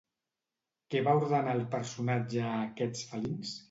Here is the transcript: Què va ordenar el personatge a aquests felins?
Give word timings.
Què 0.95 1.03
va 1.09 1.15
ordenar 1.21 1.55
el 1.59 1.63
personatge 1.79 2.45
a 2.51 2.59
aquests 2.67 3.09
felins? 3.15 3.59